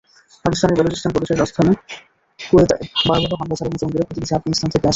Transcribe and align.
পাকিস্তানের 0.45 0.77
বেলুচিস্তান 0.79 1.11
প্রদেশের 1.13 1.39
রাজধানী 1.39 1.73
কোয়েটায় 2.39 2.83
ভয়াবহ 3.01 3.33
হামলা 3.39 3.55
চালানো 3.59 3.77
জঙ্গিরা 3.81 4.07
প্রতিবেশী 4.07 4.33
আফগানিস্তান 4.35 4.69
থেকে 4.71 4.79
আসে। 4.79 4.89